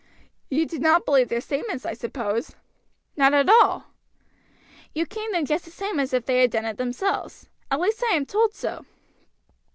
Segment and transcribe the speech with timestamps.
[0.49, 2.55] "You did not believe their statements, I suppose?"
[3.15, 3.91] "Not at all."
[4.95, 7.51] "You caned them just the same as if they had done it themselves.
[7.69, 8.87] At least I am told so."